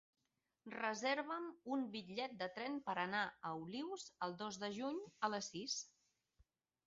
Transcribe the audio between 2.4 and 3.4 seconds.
tren per anar